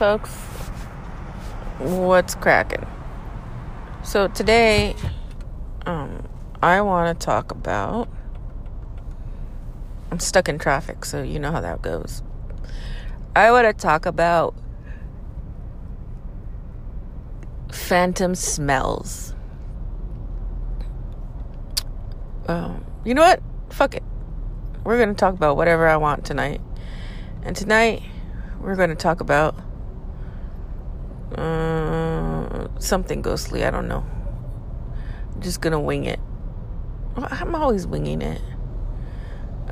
[0.00, 0.30] Folks.
[1.78, 2.86] What's cracking?
[4.02, 4.96] So, today,
[5.84, 6.26] um,
[6.62, 8.08] I want to talk about.
[10.10, 12.22] I'm stuck in traffic, so you know how that goes.
[13.36, 14.54] I want to talk about
[17.70, 19.34] phantom smells.
[22.48, 23.42] Um, you know what?
[23.68, 24.02] Fuck it.
[24.82, 26.62] We're going to talk about whatever I want tonight.
[27.42, 28.02] And tonight,
[28.62, 29.54] we're going to talk about
[31.36, 33.64] uh, something ghostly.
[33.64, 34.04] I don't know.
[35.38, 36.20] Just to wing it.
[37.16, 38.40] I'm always winging it.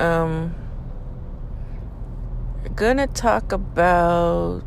[0.00, 0.55] Um,
[2.97, 4.62] to talk about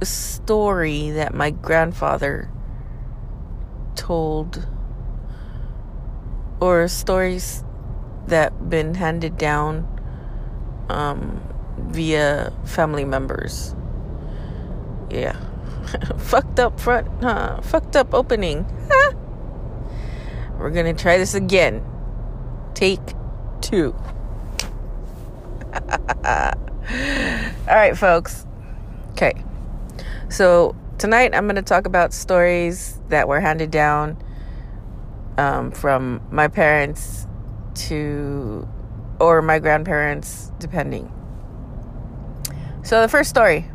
[0.00, 2.50] a story that my grandfather
[3.94, 4.66] told
[6.60, 7.64] or stories
[8.26, 9.86] that been handed down
[10.88, 11.42] um,
[11.90, 13.74] via family members.
[15.10, 15.36] Yeah.
[16.18, 17.60] Fucked up front, huh?
[17.62, 18.64] Fucked up opening.
[18.90, 19.12] Huh?
[20.58, 21.84] We're gonna try this again.
[22.74, 23.00] Take
[23.60, 23.94] two.
[26.24, 26.52] All
[27.66, 28.46] right, folks.
[29.12, 29.32] Okay.
[30.28, 34.22] So tonight I'm gonna talk about stories that were handed down
[35.38, 37.26] um, from my parents
[37.74, 38.68] to,
[39.18, 41.12] or my grandparents, depending.
[42.90, 43.70] So the first story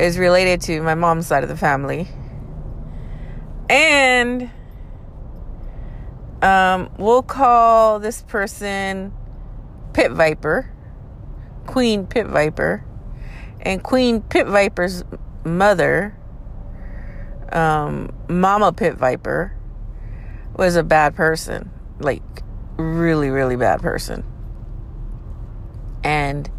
[0.00, 2.08] is related to my mom's side of the family.
[3.70, 4.50] And
[6.42, 9.12] um, we'll call this person
[9.92, 10.68] Pit Viper,
[11.66, 12.84] Queen Pit Viper.
[13.60, 15.04] And Queen Pit Viper's
[15.44, 16.18] mother,
[17.52, 19.54] um, Mama Pit Viper,
[20.56, 21.70] was a bad person.
[22.00, 22.24] Like,
[22.76, 24.24] really, really bad person.
[26.02, 26.50] And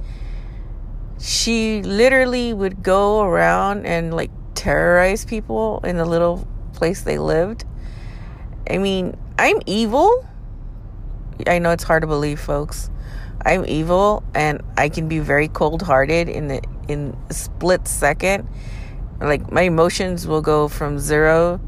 [1.20, 7.66] she literally would go around and like terrorize people in the little place they lived.
[8.70, 10.28] I mean, I'm evil.
[11.48, 12.90] I know it's hard to believe, folks.
[13.46, 18.47] I'm evil and I can be very cold-hearted in the in split second.
[19.22, 21.59] Like my emotions will go from 0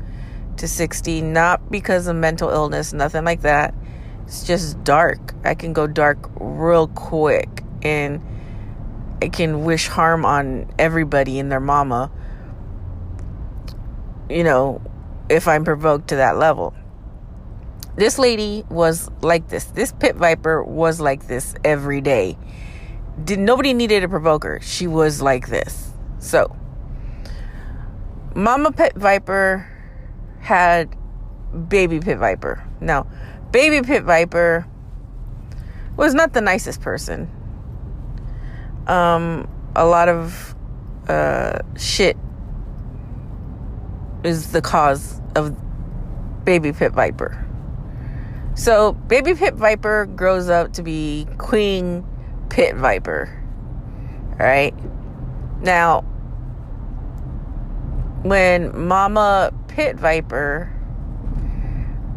[0.57, 3.73] to 60 not because of mental illness, nothing like that
[4.27, 5.33] it's just dark.
[5.45, 8.21] I can go dark real quick and
[9.21, 12.11] I can wish harm on everybody and their mama,
[14.29, 14.81] you know,
[15.29, 16.73] if I'm provoked to that level.
[17.95, 19.65] This lady was like this.
[19.65, 22.37] This pit viper was like this every day.
[23.23, 24.59] Did nobody needed to provoke her.
[24.61, 25.91] She was like this.
[26.19, 26.55] So,
[28.35, 29.67] Mama Pit Viper
[30.39, 30.95] had
[31.67, 32.63] baby Pit Viper.
[32.79, 33.07] Now,
[33.51, 34.67] Baby Pit Viper
[35.95, 37.31] was not the nicest person.
[38.87, 40.55] Um, a lot of
[41.07, 42.17] uh, shit
[44.23, 45.55] is the cause of
[46.45, 47.45] Baby Pit Viper.
[48.55, 52.03] So, Baby Pit Viper grows up to be Queen
[52.49, 53.29] Pit Viper.
[54.31, 54.73] All right?
[55.61, 56.01] Now,
[58.23, 60.73] when Mama Pit Viper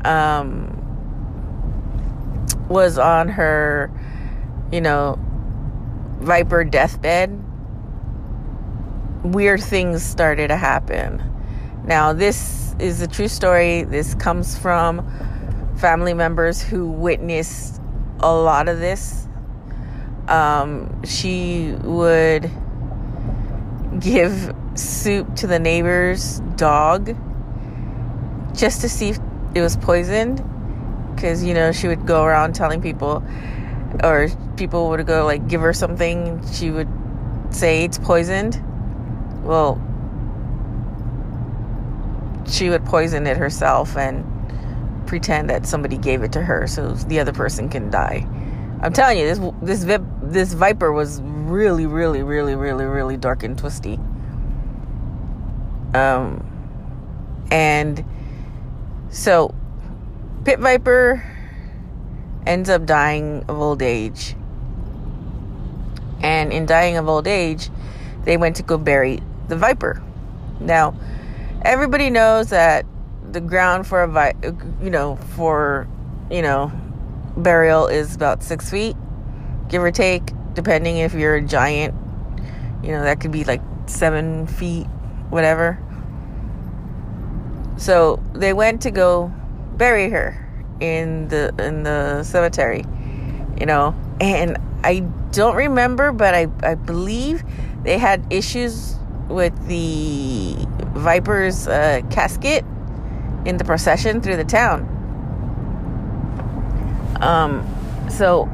[0.05, 0.77] um,
[2.69, 3.91] was on her,
[4.73, 5.19] you know,
[6.21, 7.31] Viper deathbed,
[9.25, 11.23] weird things started to happen.
[11.85, 13.85] Now, this is a true story.
[13.85, 15.07] This comes from
[15.79, 17.81] family members who witnessed
[18.21, 19.27] a lot of this.
[20.29, 22.51] Um, she would
[23.99, 27.17] give soup to the neighbor's dog
[28.55, 29.19] just to see if
[29.55, 30.45] it was poisoned
[31.15, 33.25] because you know she would go around telling people
[34.03, 34.29] or
[34.61, 36.87] people would go like give her something she would
[37.49, 38.63] say it's poisoned.
[39.43, 39.81] Well
[42.47, 44.23] she would poison it herself and
[45.07, 48.27] pretend that somebody gave it to her so the other person can die.
[48.83, 53.43] I'm telling you this this vip, this viper was really really really really really dark
[53.43, 53.99] and twisty.
[55.95, 56.47] Um
[57.51, 58.05] and
[59.09, 59.55] so
[60.45, 61.25] Pit Viper
[62.47, 64.37] ends up dying of old age.
[66.23, 67.71] And in dying of old age,
[68.25, 70.03] they went to go bury the Viper.
[70.61, 70.95] Now,
[71.63, 72.87] everybody knows that
[73.33, 74.35] the ground for a vi-
[74.83, 75.89] you know, for,
[76.31, 76.73] you know,
[77.37, 78.97] burial is about six feet,
[79.69, 81.95] give or take, depending if you're a giant.
[82.83, 84.87] You know, that could be like seven feet,
[85.31, 85.79] whatever.
[87.77, 89.33] So they went to go
[89.77, 90.47] bury her
[90.81, 92.85] in the in the cemetery,
[93.59, 93.95] you know.
[94.21, 95.01] And I
[95.33, 97.45] don't remember, but I, I believe
[97.83, 98.97] they had issues
[99.29, 100.57] with the
[100.95, 102.65] Viper's uh, casket
[103.45, 104.97] in the procession through the town.
[107.21, 107.67] Um,
[108.11, 108.49] so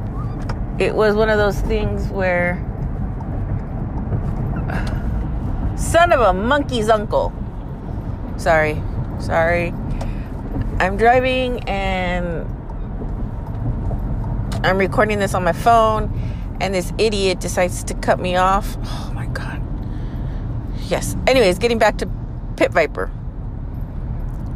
[0.79, 2.63] it was one of those things where
[5.77, 7.33] son of a monkey's uncle.
[8.37, 8.81] Sorry,
[9.19, 9.73] sorry.
[10.79, 12.45] I'm driving and
[14.63, 16.11] I'm recording this on my phone,
[16.59, 18.77] and this idiot decides to cut me off.
[19.09, 19.61] Oh my god.
[20.87, 21.15] Yes.
[21.25, 22.09] Anyways, getting back to
[22.55, 23.09] Pit Viper.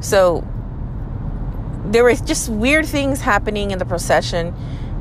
[0.01, 0.47] So
[1.85, 4.53] there were just weird things happening in the procession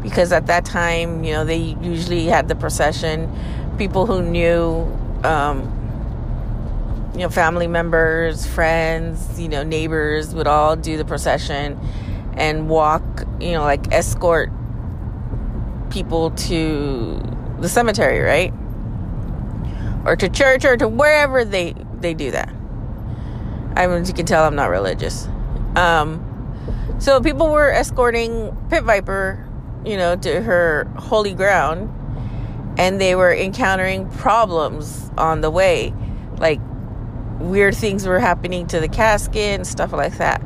[0.02, 3.30] because at that time, you know, they usually had the procession.
[3.76, 4.86] People who knew,
[5.24, 11.78] um, you know, family members, friends, you know, neighbors would all do the procession
[12.34, 13.02] and walk,
[13.40, 14.50] you know, like escort
[15.90, 17.20] people to
[17.60, 18.52] the cemetery, right?
[20.04, 22.48] Or to church or to wherever they they do that.
[23.76, 25.28] I mean, you can tell I'm not religious.
[25.76, 26.26] Um,
[26.98, 29.46] so people were escorting Pit Viper,
[29.84, 31.88] you know, to her holy ground,
[32.78, 35.94] and they were encountering problems on the way,
[36.38, 36.60] like
[37.38, 40.42] weird things were happening to the casket and stuff like that.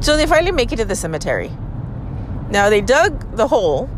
[0.00, 1.50] So they finally make it to the cemetery.
[2.52, 3.88] Now they dug the hole,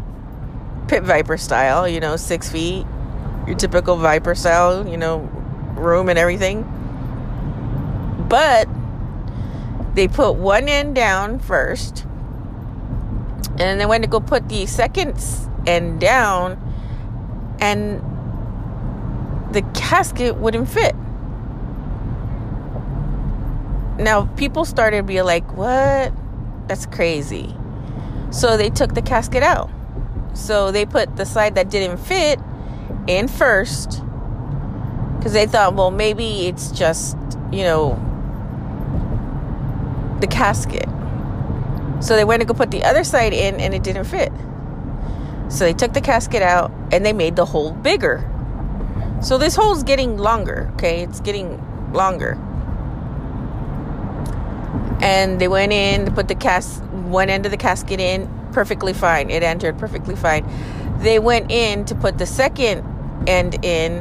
[0.87, 2.87] pit viper style, you know, six feet,
[3.49, 5.29] your typical viper style, you know,
[5.75, 6.63] room and everything.
[8.29, 8.69] But
[9.95, 12.07] they put one end down first,
[13.59, 15.21] and then went to go put the second
[15.67, 16.57] end down,
[17.59, 18.01] and
[19.53, 20.95] the casket wouldn't fit.
[23.99, 26.13] Now people started to be like, "What?
[26.69, 27.57] That's crazy."
[28.35, 29.71] So they took the casket out.
[30.35, 32.41] So they put the side that didn't fit
[33.07, 34.03] in first
[35.17, 37.17] because they thought, well, maybe it's just,
[37.53, 37.95] you know,
[40.21, 40.89] the casket.
[42.01, 44.33] So they went to go put the other side in and it didn't fit.
[45.49, 48.29] So they took the casket out and they made the hole bigger.
[49.23, 51.05] So this hole's getting longer, okay?
[51.05, 52.37] It's getting longer.
[55.01, 58.93] And they went in to put the cast one end of the casket in perfectly
[58.93, 59.29] fine.
[59.29, 60.49] It entered perfectly fine.
[61.01, 62.83] They went in to put the second
[63.29, 63.99] end in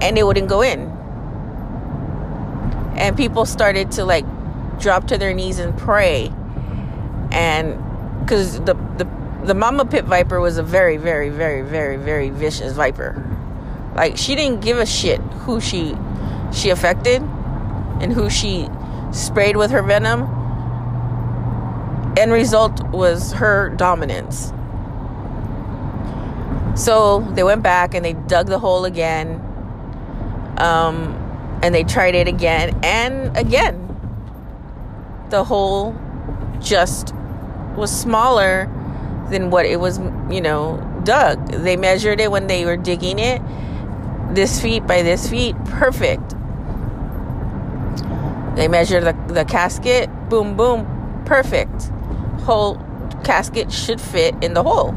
[0.00, 0.80] and it wouldn't go in.
[2.96, 4.24] And people started to like
[4.78, 6.32] drop to their knees and pray.
[7.32, 7.82] And
[8.28, 9.08] cuz the the
[9.44, 13.24] the mama pit viper was a very very very very very vicious viper.
[13.94, 15.96] Like she didn't give a shit who she
[16.52, 17.22] she affected
[18.00, 18.68] and who she
[19.16, 20.36] sprayed with her venom
[22.16, 24.52] end result was her dominance.
[26.74, 29.42] So they went back and they dug the hole again.
[30.58, 31.22] Um,
[31.62, 33.82] and they tried it again and again.
[35.30, 35.94] The hole
[36.60, 37.14] just
[37.76, 38.70] was smaller
[39.30, 39.98] than what it was,
[40.30, 41.48] you know, dug.
[41.48, 43.42] They measured it when they were digging it.
[44.34, 46.35] This feet by this feet, perfect.
[48.56, 51.90] They measure the, the casket, boom, boom, perfect
[52.46, 52.76] whole
[53.24, 54.94] casket should fit in the hole.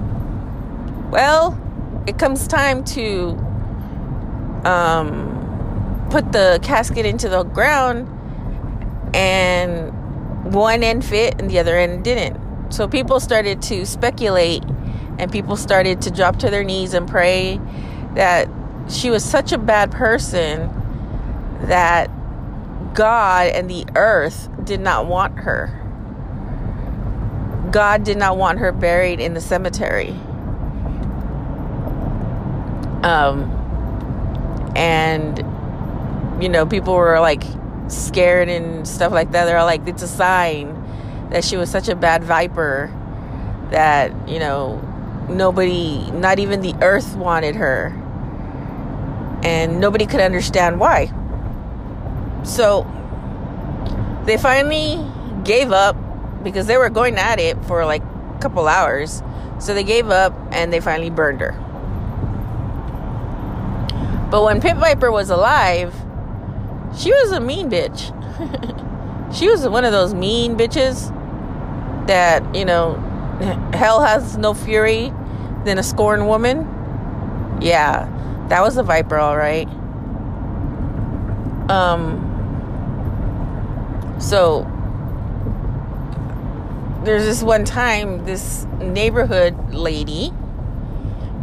[1.12, 1.60] Well,
[2.08, 3.32] it comes time to
[4.64, 8.08] um, put the casket into the ground,
[9.16, 9.92] and
[10.54, 12.40] one end fit and the other end didn't.
[12.72, 14.64] So people started to speculate,
[15.18, 17.60] and people started to drop to their knees and pray
[18.14, 18.48] that
[18.90, 20.70] she was such a bad person
[21.64, 22.10] that
[22.94, 25.76] God and the earth did not want her.
[27.72, 30.10] God did not want her buried in the cemetery.
[33.04, 33.52] Um,
[34.76, 35.38] and
[36.42, 37.44] you know, people were like
[37.88, 39.46] scared and stuff like that.
[39.46, 40.76] They're like, it's a sign
[41.30, 42.94] that she was such a bad viper
[43.72, 44.78] that you know
[45.30, 47.88] nobody, not even the earth, wanted her,
[49.44, 51.14] and nobody could understand why.
[52.44, 52.86] So
[54.26, 55.04] they finally
[55.44, 55.96] gave up
[56.44, 59.22] because they were going at it for like a couple hours.
[59.60, 61.52] So they gave up and they finally burned her.
[64.32, 65.94] But when Pit Viper was alive,
[66.98, 68.16] she was a mean bitch.
[69.36, 71.16] she was one of those mean bitches
[72.08, 72.94] that, you know,
[73.74, 75.12] hell has no fury
[75.66, 76.68] than a scorned woman.
[77.62, 78.08] Yeah,
[78.50, 79.68] that was a Viper, all right.
[81.70, 82.29] Um,
[84.20, 84.68] so
[87.04, 90.34] there's this one time this neighborhood lady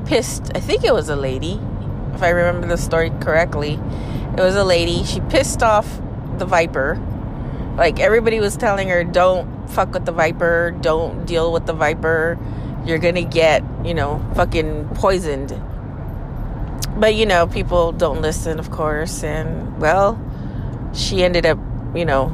[0.06, 1.60] pissed, I think it was a lady,
[2.14, 3.80] if I remember the story correctly.
[4.36, 5.02] It was a lady.
[5.04, 6.00] She pissed off
[6.38, 7.00] the Viper.
[7.76, 12.38] Like everybody was telling her, don't fuck with the Viper, don't deal with the Viper.
[12.84, 15.60] You're gonna get, you know, fucking poisoned.
[16.96, 19.24] But you know, people don't listen, of course.
[19.24, 20.20] And well,
[20.94, 21.58] she ended up,
[21.94, 22.28] you know,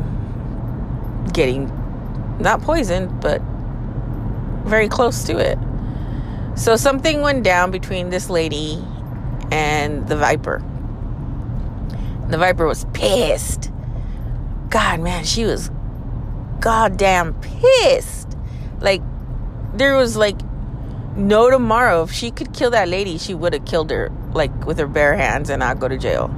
[1.32, 1.70] getting
[2.40, 3.40] not poisoned, but
[4.64, 5.58] very close to it.
[6.54, 8.82] So something went down between this lady
[9.50, 10.62] and the Viper.
[12.28, 13.70] The Viper was pissed.
[14.68, 15.70] God, man, she was
[16.60, 18.36] goddamn pissed.
[18.80, 19.02] Like,
[19.74, 20.36] there was like
[21.16, 22.02] no tomorrow.
[22.04, 25.14] If she could kill that lady, she would have killed her, like, with her bare
[25.14, 26.30] hands and not go to jail.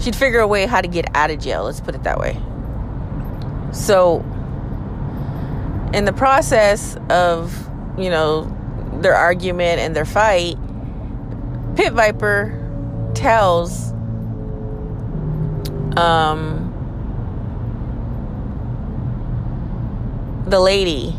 [0.00, 2.40] She'd figure a way how to get out of jail, let's put it that way.
[3.72, 4.24] So,
[5.92, 7.68] in the process of,
[7.98, 8.52] you know,
[9.00, 10.56] their argument and their fight,
[11.76, 12.62] Pit Viper
[13.14, 13.92] tells
[15.96, 16.72] um,
[20.46, 21.14] the lady,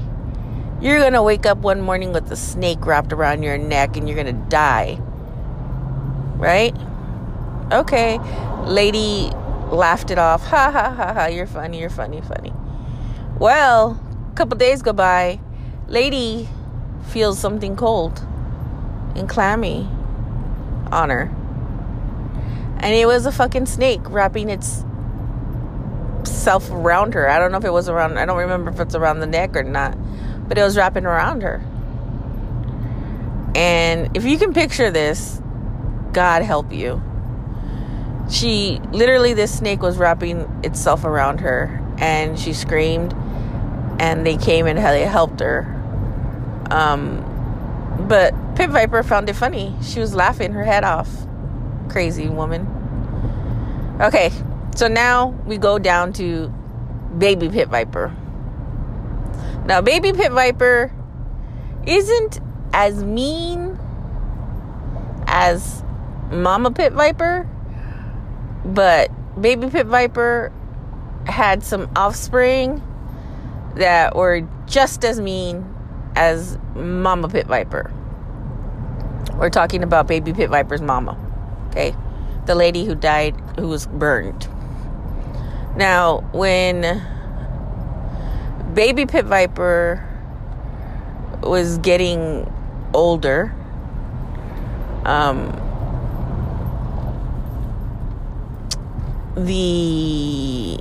[0.80, 4.18] You're gonna wake up one morning with a snake wrapped around your neck and you're
[4.18, 5.00] gonna die.
[6.38, 6.76] Right?
[7.72, 8.20] Okay.
[8.66, 9.32] Lady
[9.70, 10.46] laughed it off.
[10.48, 11.26] Ha ha ha ha.
[11.28, 12.54] You're funny, you're funny, funny.
[13.40, 14.00] Well,
[14.32, 15.40] a couple days go by.
[15.88, 16.48] Lady
[17.08, 18.20] feels something cold
[19.16, 19.88] and clammy
[20.92, 21.32] on her.
[22.80, 24.84] And it was a fucking snake wrapping its
[26.24, 27.30] self around her.
[27.30, 29.56] I don't know if it was around, I don't remember if it's around the neck
[29.56, 29.98] or not,
[30.48, 31.64] but it was wrapping around her.
[33.56, 35.42] And if you can picture this,
[36.14, 37.02] God help you.
[38.30, 43.14] She literally, this snake was wrapping itself around her, and she screamed,
[44.00, 45.74] and they came and they helped her.
[46.70, 47.24] Um,
[48.08, 49.76] but Pit Viper found it funny.
[49.82, 51.10] She was laughing her head off.
[51.90, 52.68] Crazy woman.
[54.02, 54.32] Okay,
[54.76, 56.50] so now we go down to
[57.18, 58.14] baby Pit Viper.
[59.66, 60.92] Now, baby Pit Viper
[61.86, 62.40] isn't
[62.74, 63.80] as mean
[65.26, 65.84] as
[66.32, 67.50] Mama Pit Viper,
[68.68, 69.10] but
[69.40, 70.52] baby Pit Viper
[71.26, 72.82] had some offspring
[73.76, 75.66] that were just as mean
[76.16, 77.92] as Mama Pit Viper.
[79.36, 81.18] We're talking about baby Pit Viper's mama,
[81.70, 81.96] okay?
[82.46, 84.48] The lady who died, who was burned.
[85.76, 87.04] Now, when
[88.74, 90.04] baby Pit Viper
[91.44, 92.52] was getting
[92.94, 93.54] older,
[95.06, 95.52] um,
[99.38, 100.80] the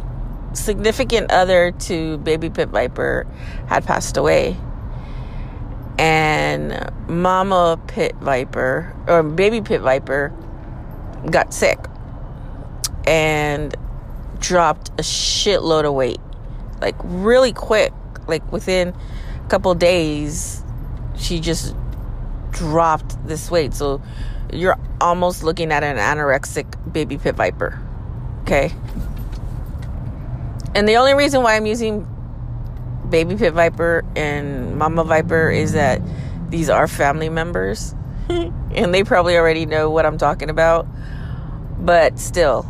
[0.54, 3.26] significant other to baby Pit Viper
[3.68, 4.56] had passed away.
[5.98, 10.32] And Mama Pit Viper, or baby Pit Viper,
[11.30, 11.78] got sick
[13.06, 13.74] and
[14.38, 16.20] dropped a shitload of weight.
[16.80, 17.92] Like, really quick.
[18.26, 18.88] Like, within
[19.44, 20.62] a couple days,
[21.16, 21.74] she just
[22.50, 23.72] dropped this weight.
[23.72, 24.02] So,
[24.52, 27.80] you're almost looking at an anorexic baby pit viper.
[28.46, 28.72] Okay?
[30.76, 32.06] And the only reason why I'm using
[33.10, 36.00] baby pit viper and mama viper is that
[36.48, 37.92] these are family members
[38.28, 40.86] and they probably already know what I'm talking about.
[41.80, 42.64] But still,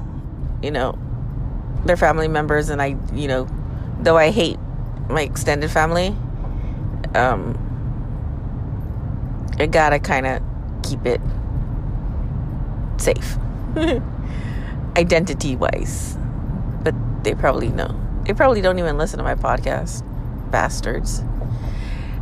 [0.63, 0.99] you know,
[1.85, 3.47] they're family members and I, you know,
[4.01, 4.59] though I hate
[5.11, 6.17] my extended family,
[7.15, 7.63] um
[9.59, 10.43] I gotta kind of
[10.83, 11.21] keep it
[12.97, 13.37] safe.
[14.97, 16.17] Identity wise.
[16.83, 17.95] But they probably know.
[18.25, 20.03] They probably don't even listen to my podcast.
[20.51, 21.23] Bastards.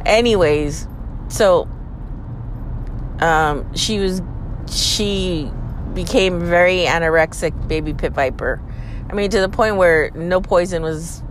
[0.05, 0.87] Anyways,
[1.29, 1.69] so
[3.21, 4.23] um, she was
[4.71, 5.51] she
[5.95, 8.61] became very anorexic baby pit viper.
[9.09, 11.23] I mean to the point where no poison was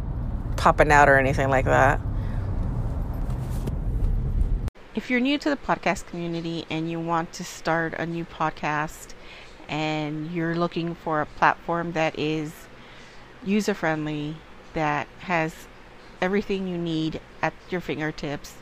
[0.55, 1.99] popping out or anything like that.
[4.95, 9.13] If you're new to the podcast community and you want to start a new podcast
[9.67, 12.51] and you're looking for a platform that is
[13.43, 14.35] user friendly,
[14.73, 15.67] that has
[16.21, 18.55] everything you need at your fingertips,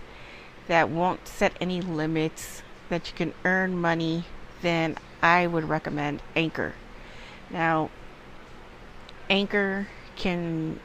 [0.68, 4.26] that won't set any limits, that you can earn money,
[4.62, 6.74] then I would recommend Anchor.
[7.50, 7.90] Now,
[9.30, 10.80] Anchor can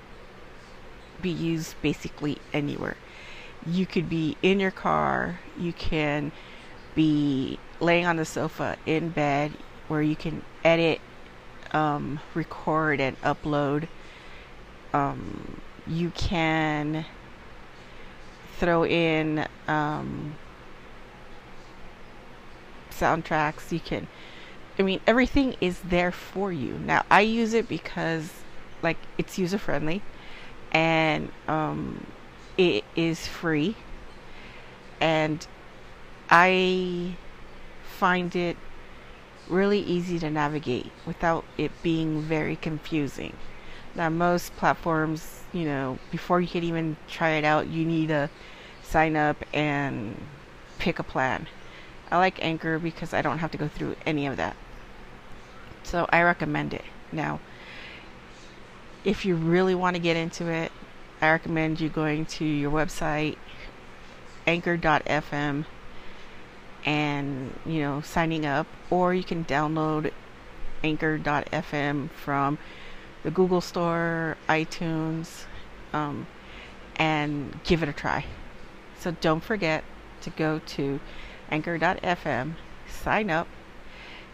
[1.20, 2.96] be used basically anywhere.
[3.66, 6.30] You could be in your car, you can
[6.94, 9.52] be laying on the sofa in bed
[9.88, 11.00] where you can edit,
[11.72, 13.88] um, record, and upload.
[14.92, 17.04] Um, you can
[18.58, 20.34] throw in um,
[22.90, 23.70] soundtracks.
[23.72, 24.06] You can,
[24.78, 26.74] I mean, everything is there for you.
[26.78, 28.32] Now, I use it because,
[28.82, 30.02] like, it's user friendly
[30.72, 32.06] and um,
[32.58, 33.76] it is free.
[35.00, 35.46] And
[36.30, 37.16] I
[37.98, 38.56] find it
[39.48, 43.34] really easy to navigate without it being very confusing.
[43.94, 48.28] Now, most platforms, you know, before you can even try it out, you need to
[48.82, 50.20] sign up and
[50.78, 51.46] pick a plan.
[52.10, 54.56] I like Anchor because I don't have to go through any of that.
[55.82, 56.84] So I recommend it.
[57.12, 57.40] Now,
[59.04, 60.72] if you really want to get into it,
[61.20, 63.36] I recommend you going to your website,
[64.46, 65.64] anchor.fm,
[66.86, 70.12] and, you know, signing up, or you can download
[70.84, 72.58] anchor.fm from
[73.24, 75.44] the Google Store, iTunes,
[75.92, 76.28] um,
[76.94, 78.24] and give it a try.
[78.98, 79.82] So don't forget
[80.22, 81.00] to go to
[81.50, 82.54] anchor.fm,
[82.88, 83.48] sign up,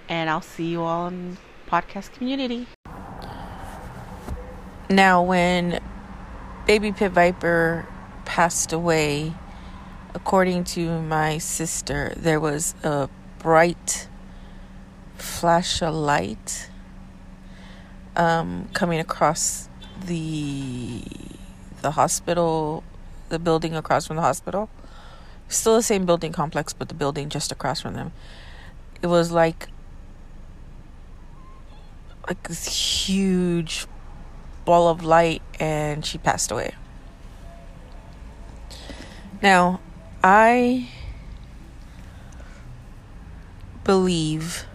[0.09, 2.67] and I'll see you all in podcast community.
[4.91, 5.81] Now, when
[6.67, 7.87] Baby Pit Viper
[8.27, 9.33] passed away,
[10.15, 14.09] according to my sister, there was a bright
[15.17, 16.69] flash of light
[18.17, 19.69] um, coming across
[20.05, 21.03] the
[21.81, 22.85] the hospital,
[23.29, 24.69] the building across from the hospital.
[25.49, 28.13] Still the same building complex, but the building just across from them.
[29.03, 29.69] It was like
[32.29, 33.87] like this huge
[34.65, 36.75] ball of light, and she passed away.
[39.43, 39.81] Now,
[40.25, 40.89] I
[43.83, 44.67] believe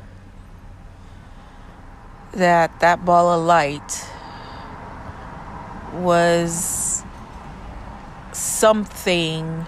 [2.33, 4.05] that that ball of light
[5.93, 7.03] was
[8.33, 9.65] something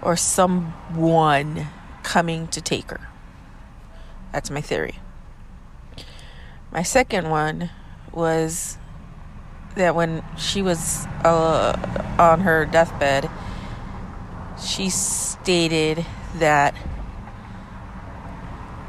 [0.00, 1.66] or someone
[2.04, 3.08] coming to take her.
[4.32, 5.00] That's my theory.
[6.70, 7.70] My second one
[8.12, 8.78] was
[9.74, 11.74] that when she was uh,
[12.18, 13.28] on her deathbed,
[14.62, 16.04] she stated
[16.36, 16.74] that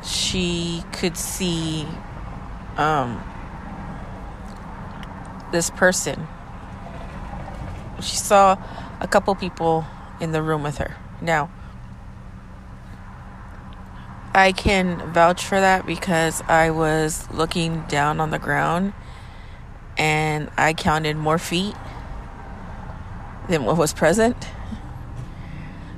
[0.04, 1.86] she could see
[2.78, 3.24] um,
[5.52, 6.28] this person.
[8.02, 8.58] She saw
[9.02, 9.86] a couple people
[10.20, 10.96] in the room with her.
[11.22, 11.50] Now,
[14.34, 18.94] I can vouch for that because I was looking down on the ground
[19.98, 21.76] and I counted more feet
[23.50, 24.48] than what was present.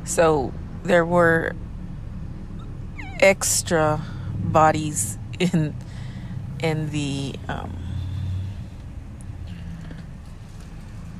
[0.10, 1.54] So there were
[3.20, 4.02] extra
[4.40, 5.76] bodies in
[6.60, 7.78] in the um,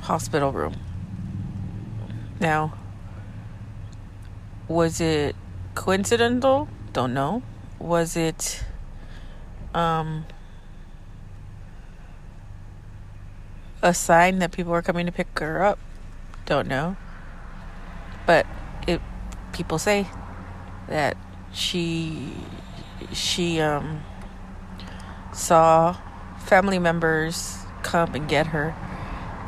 [0.02, 0.74] hospital room.
[2.40, 2.74] Now,
[4.68, 5.36] was it
[5.76, 6.68] coincidental?
[6.92, 7.44] Don't know.
[7.78, 8.64] Was it
[9.76, 10.26] um,
[13.84, 15.78] a sign that people were coming to pick her up?
[16.48, 16.98] Don't know.
[18.26, 18.48] But
[19.60, 20.08] people say
[20.88, 21.18] that
[21.52, 22.32] she
[23.12, 24.02] she um
[25.34, 25.98] saw
[26.46, 28.74] family members come and get her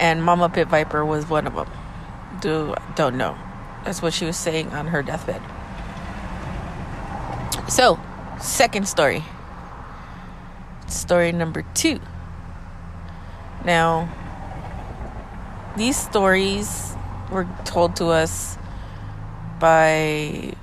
[0.01, 1.69] and Mama Pit Viper was one of them.
[2.41, 3.37] Do don't know.
[3.85, 5.41] That's what she was saying on her deathbed.
[7.69, 7.97] So,
[8.41, 9.23] second story.
[10.87, 12.01] Story number 2.
[13.63, 14.09] Now,
[15.77, 16.95] these stories
[17.31, 18.57] were told to us
[19.61, 20.53] by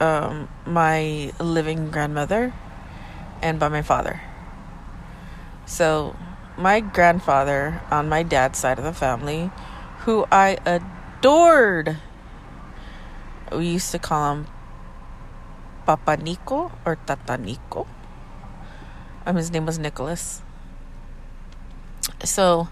[0.00, 2.52] um, my living grandmother
[3.42, 4.22] and by my father.
[5.66, 6.16] So,
[6.56, 9.52] my grandfather on my dad's side of the family,
[10.08, 11.98] who I adored,
[13.52, 14.46] we used to call him
[15.84, 17.86] Papa Nico or Tata Nico.
[19.26, 20.42] Um, his name was Nicholas.
[22.24, 22.68] So,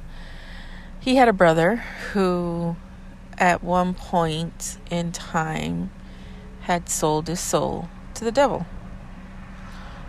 [0.99, 1.77] he had a brother
[2.13, 2.77] who,
[3.39, 5.91] at one point in time,
[6.63, 8.67] had sold his soul to the devil.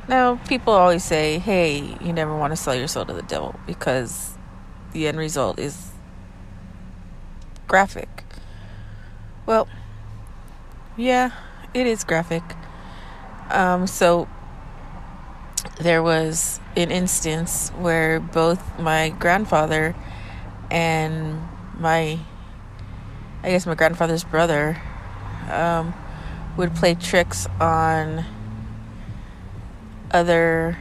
[0.07, 3.59] Now, people always say, hey, you never want to sell your soul to the devil
[3.67, 4.37] because
[4.91, 5.91] the end result is
[7.67, 8.23] graphic.
[9.45, 9.67] Well,
[10.97, 11.31] yeah,
[11.73, 12.43] it is graphic.
[13.51, 14.27] Um, so,
[15.79, 19.95] there was an instance where both my grandfather
[20.69, 21.41] and
[21.77, 22.19] my,
[23.43, 24.81] I guess, my grandfather's brother
[25.49, 25.93] um,
[26.57, 28.25] would play tricks on
[30.11, 30.77] other,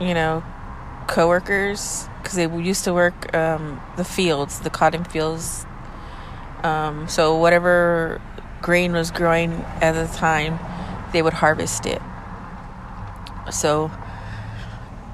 [0.00, 0.42] you know,
[1.06, 5.66] coworkers because they used to work um, the fields, the cotton fields.
[6.64, 8.20] Um, so whatever
[8.60, 10.58] grain was growing at the time,
[11.12, 12.00] they would harvest it.
[13.50, 13.90] So,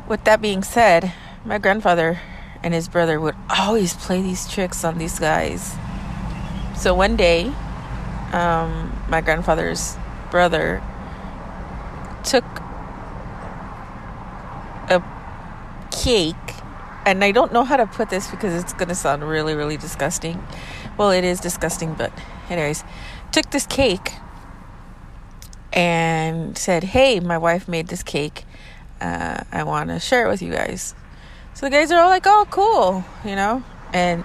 [0.06, 1.12] with that being said,
[1.44, 2.20] my grandfather
[2.68, 5.74] and his brother would always play these tricks on these guys.
[6.76, 7.46] So one day,
[8.34, 9.96] um, my grandfather's
[10.30, 10.82] brother
[12.24, 12.44] took
[14.90, 15.02] a
[15.90, 16.34] cake,
[17.06, 19.78] and I don't know how to put this because it's going to sound really, really
[19.78, 20.46] disgusting.
[20.98, 22.12] Well, it is disgusting, but,
[22.50, 22.84] anyways,
[23.32, 24.12] took this cake
[25.72, 28.44] and said, Hey, my wife made this cake.
[29.00, 30.94] Uh, I want to share it with you guys.
[31.58, 34.22] So the guys are all like, "Oh, cool," you know, and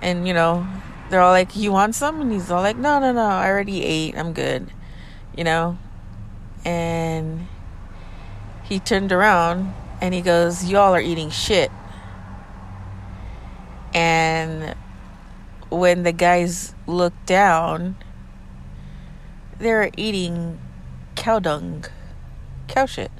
[0.00, 0.66] and you know,
[1.10, 3.84] they're all like, "You want some?" And he's all like, "No, no, no, I already
[3.84, 4.16] ate.
[4.16, 4.72] I'm good,"
[5.36, 5.76] you know.
[6.64, 7.46] And
[8.62, 11.70] he turned around and he goes, "Y'all are eating shit."
[13.92, 14.74] And
[15.68, 17.96] when the guys looked down,
[19.58, 20.58] they were eating
[21.16, 21.84] cow dung,
[22.66, 23.12] cow shit.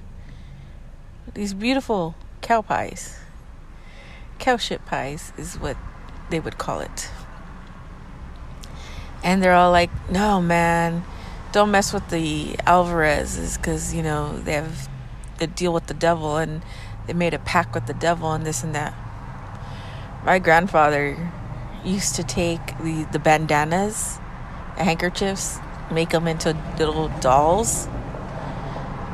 [1.35, 2.15] These beautiful
[2.45, 3.19] cow pies.
[4.39, 5.79] Cow shit pies is what
[6.29, 7.11] they would call it.
[9.25, 11.05] And they're all like, no, man,
[11.53, 14.91] don't mess with the Alvarezes because, you know, they have
[15.39, 16.63] the deal with the devil and
[17.07, 18.95] they made a pact with the devil and this and that.
[20.23, 21.33] My grandfather
[21.83, 24.19] used to take the, the bandanas,
[24.77, 25.59] the handkerchiefs,
[25.91, 27.89] make them into little dolls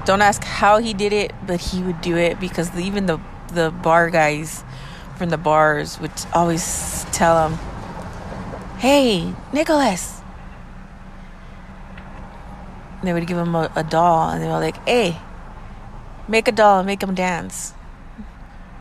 [0.04, 3.18] don't ask how he did it, but he would do it because even the
[3.52, 4.64] the bar guys
[5.16, 7.58] from the bars would always tell him,
[8.78, 10.20] "Hey, Nicholas."
[12.98, 15.18] And they would give him a, a doll, and they were like, "Hey,
[16.28, 17.74] make a doll make him dance."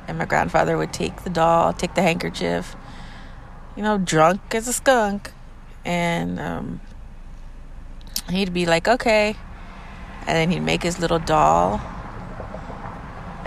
[0.08, 2.76] And my grandfather would take the doll, take the handkerchief,
[3.76, 5.32] you know, drunk as a skunk,
[5.86, 6.82] and um,
[8.30, 9.36] he'd be like, "Okay."
[10.30, 11.82] And then he'd make his little doll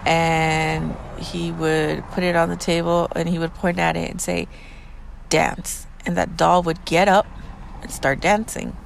[0.04, 4.20] and he would put it on the table and he would point at it and
[4.20, 4.48] say
[5.28, 5.86] dance.
[6.04, 7.24] And that doll would get up
[7.82, 8.76] and start dancing.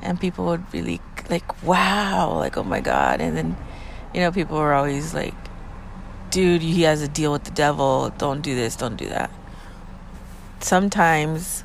[0.00, 3.20] And people would be like wow like oh my god.
[3.20, 3.54] And then
[4.14, 5.34] you know people were always like
[6.30, 8.14] dude he has a deal with the devil.
[8.16, 9.30] Don't do this don't do that.
[10.60, 11.64] Sometimes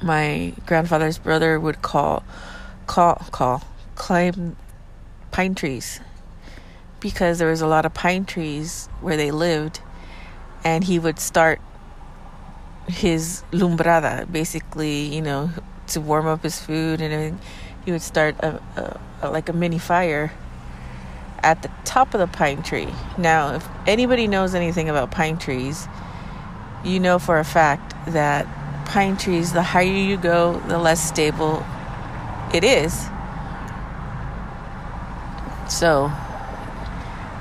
[0.00, 2.22] my grandfather's brother would call
[2.88, 3.62] call call
[3.94, 4.56] climb
[5.30, 6.00] pine trees.
[6.98, 9.80] Because there was a lot of pine trees where they lived
[10.64, 11.60] and he would start
[12.88, 15.50] his lumbrada basically you know
[15.86, 17.38] to warm up his food and everything.
[17.84, 20.32] He would start a, a, a, like a mini fire
[21.42, 22.88] at the top of the pine tree.
[23.16, 25.86] Now if anybody knows anything about pine trees
[26.84, 28.46] you know for a fact that
[28.86, 31.64] pine trees the higher you go the less stable
[32.52, 33.08] it is.
[35.68, 36.10] So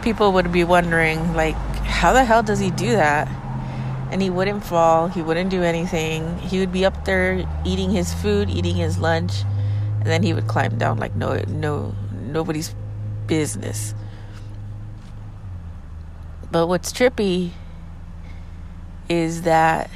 [0.02, 3.28] people would be wondering like how the hell does he do that?
[4.12, 6.38] And he wouldn't fall, he wouldn't do anything.
[6.40, 9.44] He would be up there eating his food, eating his lunch,
[10.00, 12.74] and then he would climb down like no no nobody's
[13.28, 13.94] business.
[16.52, 17.52] But what's trippy
[19.10, 19.90] is that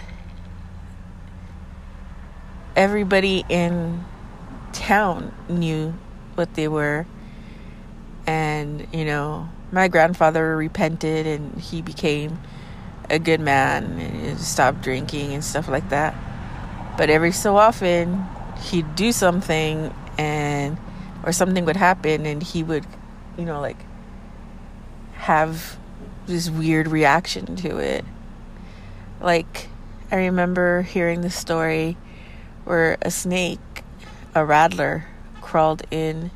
[2.75, 4.03] everybody in
[4.81, 5.93] town knew
[6.35, 7.05] what they were.
[8.25, 12.39] And, you know, my grandfather repented and he became
[13.09, 16.15] a good man and stopped drinking and stuff like that.
[16.97, 18.25] But every so often,
[18.63, 20.77] he'd do something and,
[21.23, 22.85] or something would happen and he would,
[23.37, 23.77] you know, like
[25.13, 25.77] have
[26.25, 28.03] this weird reaction to it.
[29.19, 29.69] Like,
[30.11, 31.97] I remember hearing the story
[32.65, 33.59] where a snake
[34.33, 35.05] a rattler
[35.41, 36.31] crawled in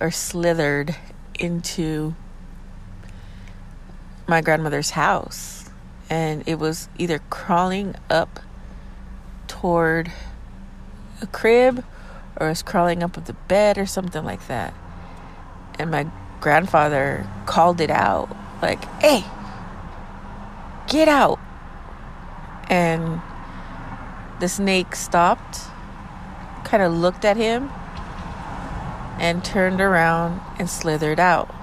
[0.00, 0.96] or slithered
[1.38, 2.14] into
[4.28, 5.70] my grandmother's house.
[6.08, 8.40] And it was either crawling up
[9.48, 10.12] toward
[11.20, 11.84] a crib
[12.36, 14.74] or it was crawling up with the bed or something like that.
[15.78, 16.06] And my
[16.40, 19.24] grandfather called it out like hey
[20.88, 21.38] get out.
[22.68, 23.20] And
[24.40, 25.60] the snake stopped
[26.72, 27.70] kind of looked at him
[29.20, 31.54] and turned around and slithered out.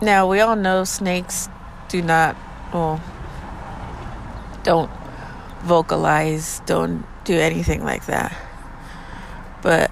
[0.00, 1.50] Now, we all know snakes
[1.90, 2.34] do not,
[2.72, 3.02] well,
[4.62, 4.90] don't
[5.60, 8.34] vocalize, don't do anything like that.
[9.60, 9.90] But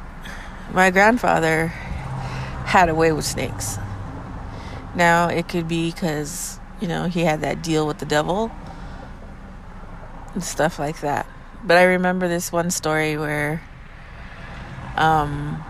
[0.73, 3.77] my grandfather had a way with snakes.
[4.95, 8.51] Now, it could be because, you know, he had that deal with the devil
[10.33, 11.27] and stuff like that.
[11.65, 13.63] But I remember this one story where
[14.97, 15.65] um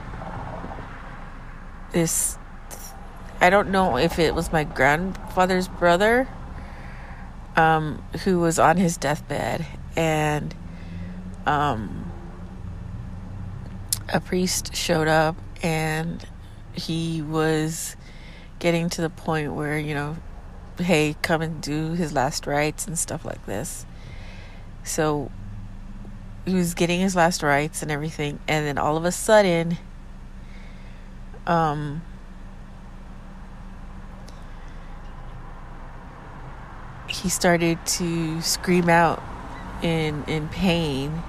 [1.92, 2.36] this
[3.40, 6.28] I don't know if it was my grandfather's brother
[7.56, 9.64] um who was on his deathbed
[9.96, 10.54] and
[11.46, 12.10] um
[14.12, 16.26] a priest showed up and
[16.74, 17.96] he was
[18.58, 20.16] getting to the point where, you know,
[20.78, 23.86] hey, come and do his last rites and stuff like this.
[24.82, 25.30] So
[26.44, 29.78] he was getting his last rites and everything, and then all of a sudden,
[31.46, 32.02] um,
[37.08, 39.22] he started to scream out
[39.82, 41.22] in in pain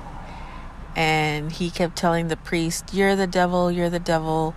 [0.95, 4.55] and he kept telling the priest you're the devil you're the devil.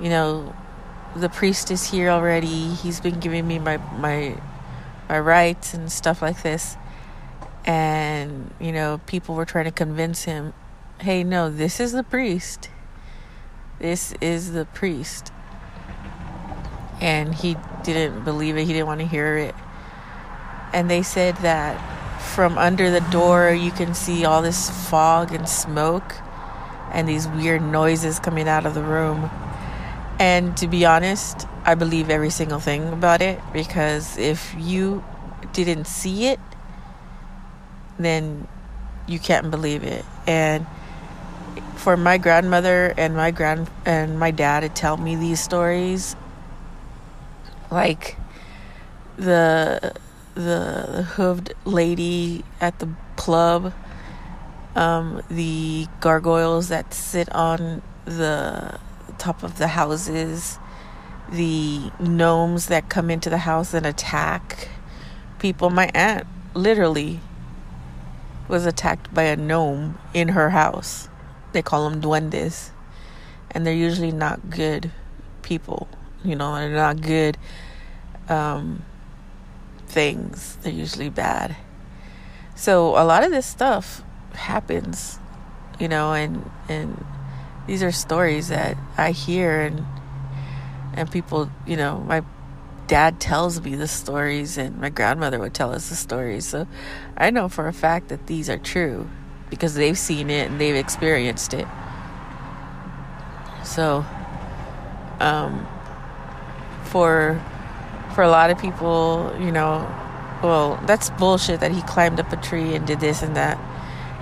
[0.00, 0.54] You know
[1.16, 2.74] the priest is here already.
[2.74, 4.38] He's been giving me my my
[5.08, 6.76] my rights and stuff like this
[7.68, 10.54] and you know people were trying to convince him
[11.00, 12.70] hey no this is the priest.
[13.78, 15.30] This is the priest.
[17.00, 18.64] And he didn't believe it.
[18.64, 19.54] He didn't want to hear it.
[20.72, 21.78] And they said that
[22.20, 26.16] from under the door you can see all this fog and smoke
[26.92, 29.30] and these weird noises coming out of the room.
[30.18, 35.04] And to be honest i believe every single thing about it because if you
[35.52, 36.40] didn't see it
[37.98, 38.46] then
[39.06, 40.04] you can't believe it.
[40.26, 40.66] And
[41.76, 46.16] for my grandmother and my grand and my dad to tell me these stories,
[47.70, 48.16] like
[49.16, 49.92] the
[50.34, 53.72] the hooved lady at the club,
[54.76, 58.78] um, the gargoyles that sit on the
[59.18, 60.58] top of the houses,
[61.30, 64.68] the gnomes that come into the house and attack
[65.38, 65.70] people.
[65.70, 67.20] My aunt literally
[68.48, 71.08] was attacked by a gnome in her house.
[71.52, 72.70] They call them duendes.
[73.50, 74.90] And they're usually not good
[75.42, 75.88] people.
[76.24, 77.38] You know, they're not good
[78.28, 78.82] um,
[79.86, 80.56] things.
[80.62, 81.56] They're usually bad.
[82.54, 84.02] So a lot of this stuff
[84.34, 85.18] happens,
[85.78, 87.04] you know, and and
[87.66, 89.86] these are stories that I hear and
[90.94, 92.22] and people, you know, my
[92.88, 96.46] dad tells me the stories and my grandmother would tell us the stories.
[96.46, 96.66] So
[97.16, 99.08] I know for a fact that these are true
[99.50, 101.66] because they've seen it and they've experienced it.
[103.62, 104.04] So
[105.20, 105.68] um
[106.84, 107.40] for
[108.14, 109.86] for a lot of people, you know,
[110.42, 113.58] well, that's bullshit that he climbed up a tree and did this and that.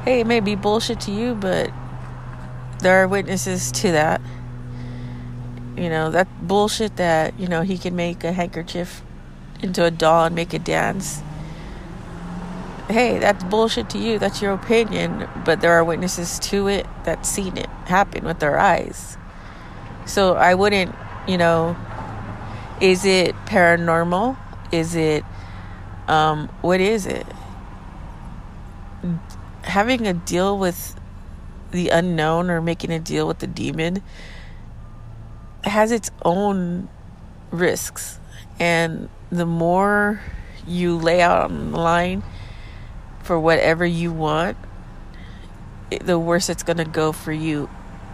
[0.04, 1.70] Hey, it may be bullshit to you, but
[2.80, 4.20] there are witnesses to that.
[5.76, 9.02] You know, that bullshit that, you know, he can make a handkerchief
[9.60, 11.20] into a doll and make it dance.
[12.88, 14.18] Hey, that's bullshit to you.
[14.18, 15.28] That's your opinion.
[15.44, 19.18] But there are witnesses to it that seen it happen with their eyes.
[20.06, 20.94] So I wouldn't,
[21.26, 21.76] you know,
[22.80, 24.36] is it paranormal?
[24.72, 25.24] Is it,
[26.08, 27.26] um, what is it?
[29.62, 30.98] Having a deal with
[31.72, 34.02] the unknown or making a deal with the demon
[35.66, 36.88] has its own
[37.50, 38.18] risks.
[38.58, 40.20] And the more
[40.66, 42.22] you lay out on the line
[43.22, 44.56] for whatever you want,
[46.00, 47.66] the worse it's going to go for you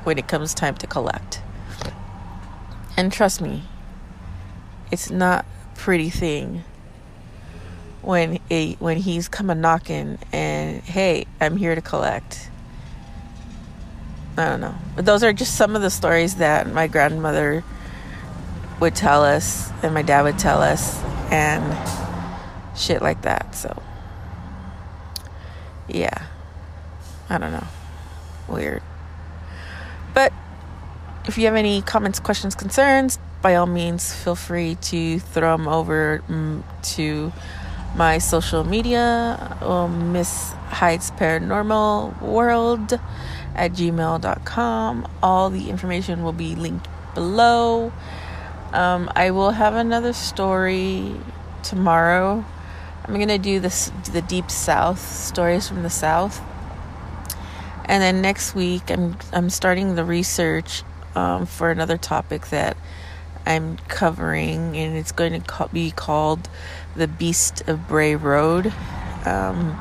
[0.04, 1.40] when it comes time to collect.
[2.96, 3.62] And trust me,
[4.90, 6.64] it's not a pretty thing
[8.02, 12.50] when a when he's coming knocking and hey, I'm here to collect.
[14.36, 14.74] I don't know.
[14.96, 17.62] But those are just some of the stories that my grandmother
[18.80, 21.62] would tell us and my dad would tell us and
[22.76, 23.54] shit like that.
[23.54, 23.82] So,
[25.88, 26.26] yeah.
[27.28, 27.66] I don't know.
[28.48, 28.82] Weird.
[30.12, 30.32] But
[31.26, 35.66] if you have any comments, questions, concerns, by all means, feel free to throw them
[35.66, 36.62] over mm,
[36.94, 37.32] to
[37.96, 42.98] my social media, um, Miss Hyde's Paranormal World
[43.54, 45.08] at gmail.com.
[45.22, 47.92] All the information will be linked below.
[48.72, 51.14] Um, I will have another story
[51.62, 52.44] tomorrow.
[53.04, 56.40] I'm gonna do this the deep south stories from the south,
[57.84, 60.84] and then next week I'm I'm starting the research
[61.14, 62.76] um, for another topic that
[63.44, 66.48] I'm covering, and it's going to be called
[66.94, 68.72] the Beast of Bray Road.
[69.24, 69.80] Um,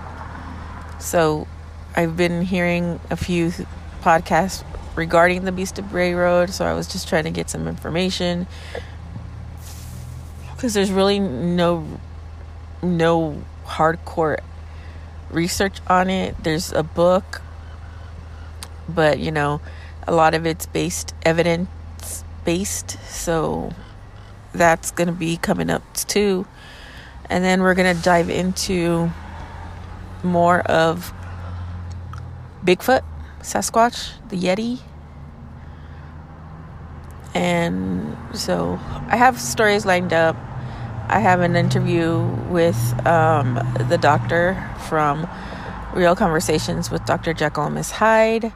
[1.00, 1.48] so
[1.96, 3.52] I've been hearing a few
[4.02, 4.64] podcasts
[4.96, 8.48] regarding the Beast of Bray Road, so I was just trying to get some information
[10.56, 11.86] because there's really no
[12.84, 14.40] no hardcore
[15.30, 16.36] research on it.
[16.44, 17.42] There's a book,
[18.88, 19.60] but you know,
[20.08, 22.98] a lot of it's based evidence based.
[23.06, 23.74] So
[24.54, 26.46] that's going to be coming up too.
[27.30, 29.10] And then we're going to dive into
[30.24, 31.14] more of
[32.66, 33.04] Bigfoot,
[33.40, 34.80] Sasquatch, the Yeti.
[37.34, 40.36] And so I have stories lined up.
[41.08, 42.20] I have an interview
[42.50, 43.56] with um,
[43.90, 45.28] the doctor from
[45.94, 47.34] Real Conversations with Dr.
[47.34, 48.54] Jekyll and Miss Hyde.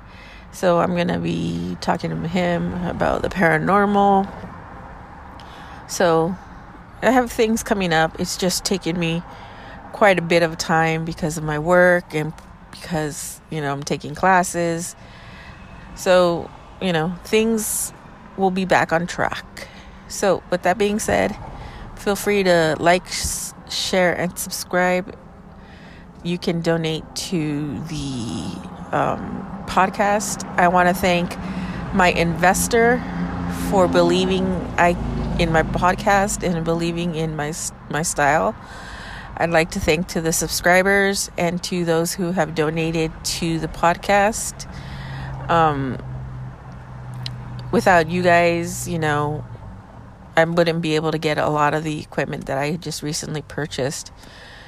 [0.52, 4.32] So I'm going to be talking to him about the paranormal.
[5.90, 6.36] So
[7.02, 8.20] I have things coming up.
[8.20, 9.22] It's just taking me
[9.92, 12.34] quite a bit of time because of my work and
[12.80, 14.96] because, you know, I'm taking classes.
[15.96, 16.50] So,
[16.82, 17.94] you know, things
[18.38, 19.68] will be back on track.
[20.08, 21.36] So, with that being said,
[21.96, 23.08] feel free to like,
[23.70, 25.18] share, and subscribe.
[26.24, 28.60] You can donate to the
[28.92, 30.46] um, podcast.
[30.58, 31.36] I want to thank
[31.94, 33.02] my investor
[33.70, 34.46] for believing
[34.78, 34.96] I
[35.40, 37.54] in my podcast and believing in my
[37.90, 38.56] my style.
[39.38, 43.68] I'd like to thank to the subscribers and to those who have donated to the
[43.68, 44.70] podcast.
[45.50, 45.98] Um,
[47.72, 49.44] without you guys, you know,
[50.38, 53.42] I wouldn't be able to get a lot of the equipment that I just recently
[53.42, 54.12] purchased.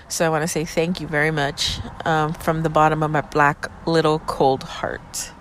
[0.10, 3.22] So I want to say thank you very much um, from the bottom of my
[3.22, 5.32] black little cold heart.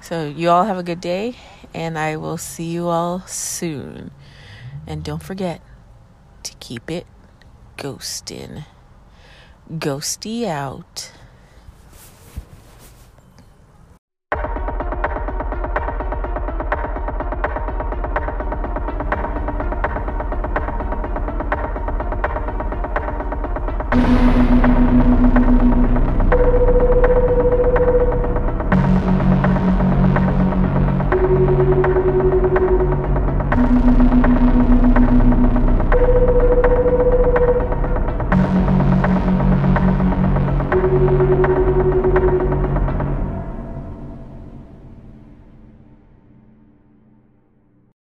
[0.00, 1.36] So you all have a good day,
[1.72, 4.10] and I will see you all soon.
[4.86, 5.60] And don't forget
[6.42, 7.06] to keep it
[7.76, 8.64] ghosting.
[9.70, 11.10] Ghosty out.